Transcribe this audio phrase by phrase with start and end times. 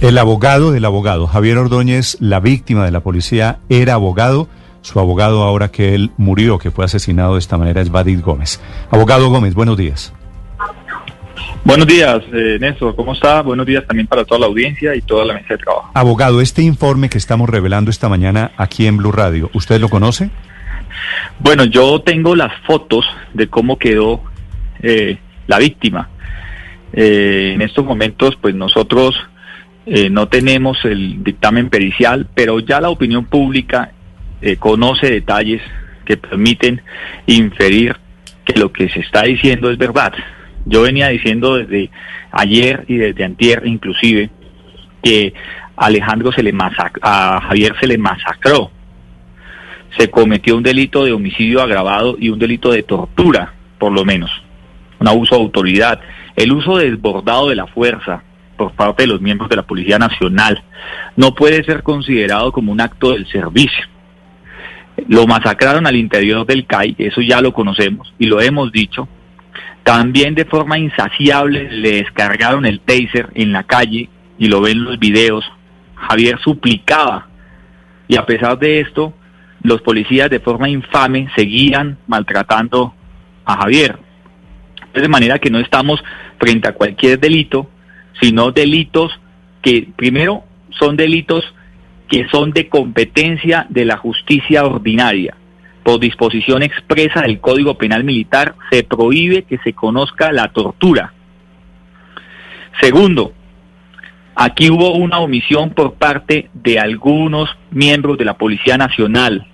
[0.00, 4.48] El abogado del abogado, Javier Ordóñez, la víctima de la policía, era abogado.
[4.80, 8.62] Su abogado ahora que él murió, que fue asesinado de esta manera, es Badid Gómez.
[8.90, 10.14] Abogado Gómez, buenos días.
[11.64, 12.96] Buenos días, eh, Néstor.
[12.96, 13.42] ¿Cómo está?
[13.42, 15.90] Buenos días también para toda la audiencia y toda la mesa de trabajo.
[15.92, 20.30] Abogado, este informe que estamos revelando esta mañana aquí en Blue Radio, ¿usted lo conoce?
[21.40, 23.04] Bueno, yo tengo las fotos
[23.34, 24.22] de cómo quedó
[24.80, 26.08] eh, la víctima.
[26.94, 29.14] Eh, en estos momentos, pues nosotros
[29.92, 33.90] eh, no tenemos el dictamen pericial, pero ya la opinión pública
[34.40, 35.60] eh, conoce detalles
[36.04, 36.80] que permiten
[37.26, 37.96] inferir
[38.44, 40.12] que lo que se está diciendo es verdad.
[40.64, 41.90] Yo venía diciendo desde
[42.30, 44.30] ayer y desde antier inclusive
[45.02, 45.34] que
[45.76, 46.54] Alejandro se le
[47.02, 48.70] a Javier se le masacró.
[49.98, 54.30] Se cometió un delito de homicidio agravado y un delito de tortura, por lo menos.
[55.00, 56.00] Un abuso de autoridad.
[56.36, 58.22] El uso desbordado de la fuerza,
[58.60, 60.62] por parte de los miembros de la Policía Nacional.
[61.16, 63.86] No puede ser considerado como un acto del servicio.
[65.08, 69.08] Lo masacraron al interior del CAI, eso ya lo conocemos y lo hemos dicho.
[69.82, 74.98] También de forma insaciable le descargaron el taser en la calle y lo ven los
[74.98, 75.42] videos.
[75.94, 77.28] Javier suplicaba
[78.08, 79.14] y a pesar de esto,
[79.62, 82.92] los policías de forma infame seguían maltratando
[83.46, 83.98] a Javier.
[84.92, 86.04] De manera que no estamos
[86.38, 87.70] frente a cualquier delito,
[88.20, 89.12] sino delitos
[89.62, 91.44] que primero son delitos
[92.08, 95.36] que son de competencia de la justicia ordinaria.
[95.82, 101.12] Por disposición expresa del Código Penal Militar se prohíbe que se conozca la tortura.
[102.80, 103.32] Segundo,
[104.34, 109.46] aquí hubo una omisión por parte de algunos miembros de la Policía Nacional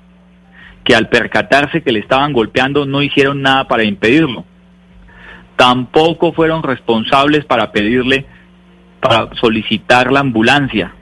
[0.84, 4.44] que al percatarse que le estaban golpeando no hicieron nada para impedirlo.
[5.56, 8.26] Tampoco fueron responsables para pedirle
[9.08, 10.92] para solicitar la ambulancia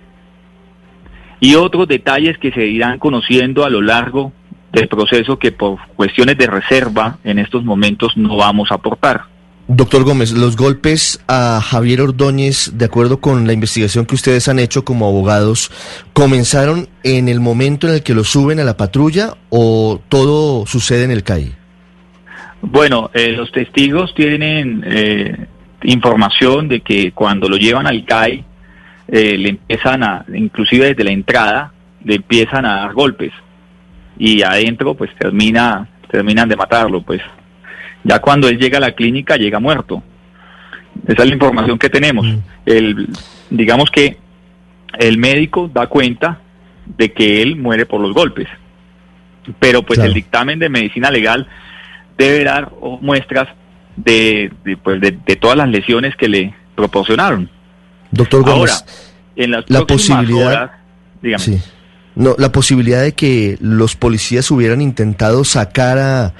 [1.41, 4.33] y otros detalles que se irán conociendo a lo largo
[4.73, 9.23] del proceso que por cuestiones de reserva en estos momentos no vamos a aportar.
[9.67, 14.59] Doctor Gómez, los golpes a Javier Ordóñez, de acuerdo con la investigación que ustedes han
[14.59, 15.71] hecho como abogados,
[16.13, 21.05] ¿comenzaron en el momento en el que lo suben a la patrulla o todo sucede
[21.05, 21.55] en el CAI?
[22.61, 25.47] Bueno, eh, los testigos tienen eh,
[25.85, 28.45] información de que cuando lo llevan al CAI,
[29.09, 31.73] eh, le empiezan a, inclusive desde la entrada,
[32.05, 33.33] le empiezan a dar golpes.
[34.19, 37.21] Y adentro, pues termina, terminan de matarlo, pues.
[38.03, 40.03] Ya cuando él llega a la clínica, llega muerto.
[41.07, 42.27] Esa es la información que tenemos.
[42.27, 42.39] Mm.
[42.67, 43.09] El,
[43.51, 44.17] digamos que
[44.99, 46.41] el médico da cuenta
[46.87, 48.49] de que él muere por los golpes.
[49.59, 51.47] Pero pues el dictamen de medicina legal
[52.17, 52.71] debe dar
[53.01, 53.49] muestras
[53.97, 57.51] de, pues de, todas las lesiones que le proporcionaron.
[58.11, 58.85] Doctor Gómez,
[59.37, 60.73] en la posibilidad,
[61.23, 61.61] dígame.
[62.17, 66.35] No, la posibilidad de que los policías hubieran intentado sacar a,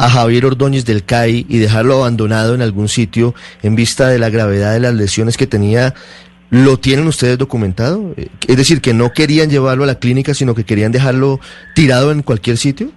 [0.00, 4.30] a Javier Ordóñez del CAI y dejarlo abandonado en algún sitio en vista de la
[4.30, 5.92] gravedad de las lesiones que tenía,
[6.48, 8.14] ¿lo tienen ustedes documentado?
[8.46, 11.38] Es decir, que no querían llevarlo a la clínica, sino que querían dejarlo
[11.74, 12.92] tirado en cualquier sitio.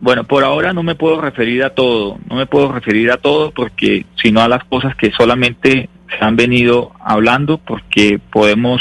[0.00, 3.50] Bueno, por ahora no me puedo referir a todo, no me puedo referir a todo
[3.50, 8.80] porque sino a las cosas que solamente se han venido hablando porque podemos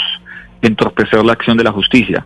[0.62, 2.26] entorpecer la acción de la justicia.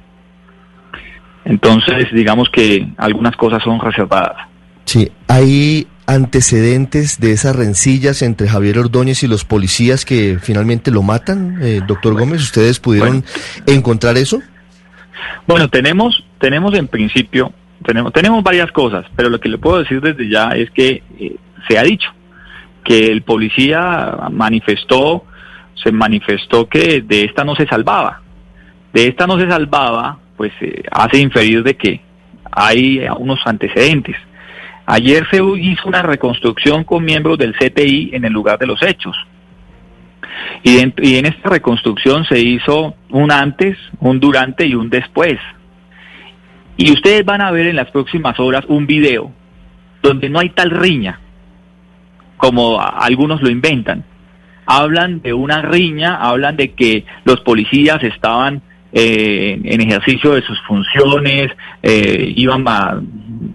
[1.46, 4.38] Entonces, digamos que algunas cosas son reservadas.
[4.86, 11.04] Sí, hay antecedentes de esas rencillas entre Javier Ordóñez y los policías que finalmente lo
[11.04, 12.42] matan, eh, doctor Gómez.
[12.42, 13.24] ¿Ustedes pudieron
[13.68, 14.42] encontrar eso?
[15.46, 17.54] Bueno, tenemos, tenemos en principio
[17.84, 21.36] tenemos, tenemos varias cosas, pero lo que le puedo decir desde ya es que eh,
[21.68, 22.10] se ha dicho
[22.84, 25.26] que el policía manifestó,
[25.76, 28.22] se manifestó que de esta no se salvaba.
[28.94, 32.02] De esta no se salvaba, pues eh, hace inferir de que
[32.52, 34.16] hay unos antecedentes.
[34.86, 39.16] Ayer se hizo una reconstrucción con miembros del CTI en el lugar de los hechos.
[40.64, 45.38] Y y en esta reconstrucción se hizo un antes, un durante y un después.
[46.80, 49.34] Y ustedes van a ver en las próximas horas un video
[50.02, 51.20] donde no hay tal riña
[52.38, 54.06] como algunos lo inventan.
[54.66, 58.62] Hablan de una riña, hablan de que los policías estaban
[58.94, 61.52] eh, en ejercicio de sus funciones,
[61.84, 62.64] eh, iban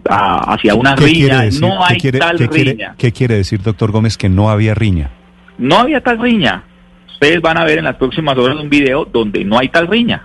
[0.06, 1.44] hacia una riña.
[1.62, 2.94] no hay tal riña.
[2.98, 5.12] ¿Qué quiere decir, doctor Gómez, que no había riña?
[5.56, 6.62] No había tal riña.
[7.08, 10.24] Ustedes van a ver en las próximas horas un video donde no hay tal riña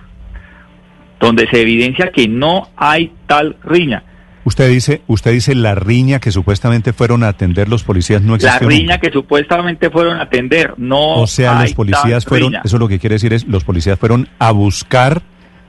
[1.20, 4.02] donde se evidencia que no hay tal riña.
[4.42, 8.68] Usted dice, usted dice la riña que supuestamente fueron a atender los policías no existió.
[8.68, 11.16] La riña que supuestamente fueron a atender, no.
[11.16, 14.50] O sea, los policías fueron, eso lo que quiere decir es, los policías fueron a
[14.50, 15.22] buscar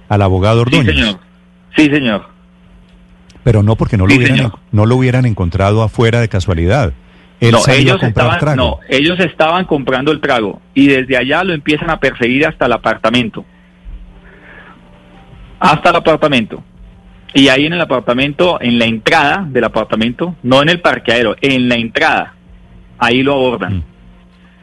[0.07, 0.95] al abogado Ordóñez.
[0.95, 1.19] Sí, señor.
[1.75, 2.25] Sí, señor.
[3.43, 6.93] Pero no porque no lo hubieran, no lo hubieran encontrado afuera de casualidad.
[7.41, 11.99] no, ellos estaban, no, ellos estaban comprando el trago y desde allá lo empiezan a
[11.99, 13.43] perseguir hasta el apartamento.
[15.61, 16.63] Hasta el apartamento.
[17.35, 21.69] Y ahí en el apartamento, en la entrada del apartamento, no en el parqueadero, en
[21.69, 22.33] la entrada,
[22.97, 23.77] ahí lo abordan.
[23.77, 23.83] Mm.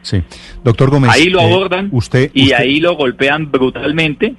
[0.01, 0.21] Sí.
[0.63, 1.09] Doctor Gómez.
[1.11, 4.35] Ahí lo eh, abordan usted, y ahí lo golpean brutalmente,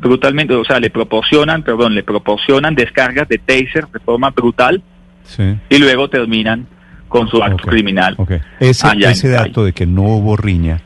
[0.00, 4.82] brutalmente, o sea, le proporcionan, perdón, le proporcionan descargas de taser de forma brutal
[5.68, 6.66] y luego terminan
[7.08, 8.16] con su acto criminal.
[8.60, 10.80] Ese, ese dato de que no hubo riña,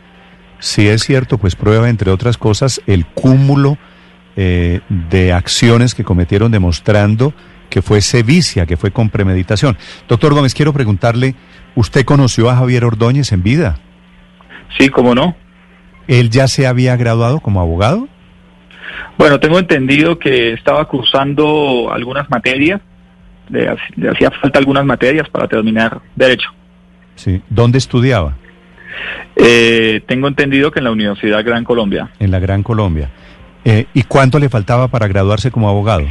[0.59, 3.79] si es cierto, pues prueba, entre otras cosas, el cúmulo
[4.43, 7.35] eh, de acciones que cometieron demostrando
[7.69, 9.77] que fue sevicia, que fue con premeditación.
[10.09, 11.35] Doctor Gómez, quiero preguntarle,
[11.75, 13.77] ¿usted conoció a Javier Ordóñez en vida?
[14.79, 15.37] Sí, cómo no.
[16.09, 18.09] ¿Él ya se había graduado como abogado?
[19.19, 22.81] Bueno, tengo entendido que estaba cursando algunas materias,
[23.51, 26.49] le, hacía falta algunas materias para terminar derecho.
[27.15, 28.39] Sí, ¿dónde estudiaba?
[29.37, 32.09] Eh, tengo entendido que en la Universidad Gran Colombia.
[32.19, 33.11] En la Gran Colombia.
[33.65, 36.05] Eh, ¿Y cuánto le faltaba para graduarse como abogado?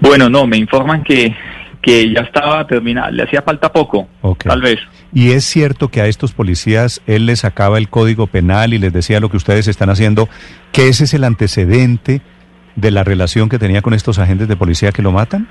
[0.00, 1.34] Bueno, no, me informan que,
[1.80, 4.78] que ya estaba terminado, le hacía falta poco, tal vez.
[5.14, 8.92] ¿Y es cierto que a estos policías él les sacaba el código penal y les
[8.92, 10.28] decía lo que ustedes están haciendo,
[10.72, 12.22] que ese es el antecedente
[12.76, 15.48] de la relación que tenía con estos agentes de policía que lo matan?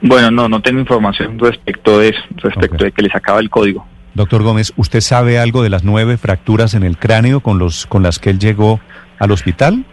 [0.00, 3.86] Bueno, no, no tengo información respecto de eso, respecto de que le sacaba el código.
[4.14, 8.02] Doctor Gómez, ¿usted sabe algo de las nueve fracturas en el cráneo con, los, con
[8.02, 8.80] las que él llegó
[9.18, 9.84] al hospital?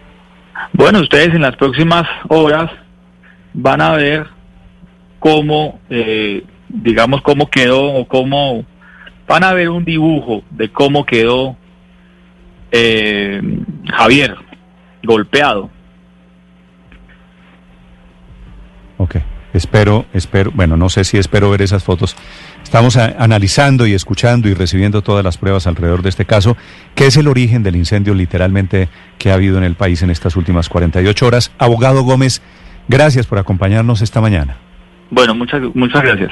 [0.73, 2.71] Bueno, ustedes en las próximas horas
[3.53, 4.27] van a ver
[5.19, 8.65] cómo, eh, digamos, cómo quedó o cómo
[9.27, 11.55] van a ver un dibujo de cómo quedó
[12.71, 13.41] eh,
[13.93, 14.35] Javier
[15.03, 15.69] golpeado.
[18.97, 19.17] Ok,
[19.53, 22.15] espero, espero, bueno, no sé si espero ver esas fotos.
[22.71, 26.55] Estamos analizando y escuchando y recibiendo todas las pruebas alrededor de este caso,
[26.95, 28.87] que es el origen del incendio literalmente
[29.17, 31.51] que ha habido en el país en estas últimas 48 horas.
[31.57, 32.41] Abogado Gómez,
[32.87, 34.55] gracias por acompañarnos esta mañana.
[35.09, 36.31] Bueno, muchas, muchas gracias.